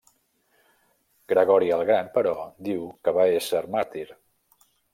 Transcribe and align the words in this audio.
Gregori 1.33 1.69
el 1.75 1.85
Gran, 1.91 2.09
però, 2.17 2.33
diu 2.71 2.89
que 3.05 3.17
va 3.21 3.29
ésser 3.37 3.65
màrtir. 3.77 4.09